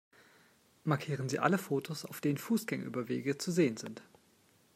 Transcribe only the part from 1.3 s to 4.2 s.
alle Fotos, auf denen Fußgängerüberwege zu sehen sind!